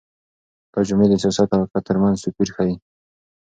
[0.71, 2.75] دا جملې د سياست او حقيقت تر منځ توپير ښيي.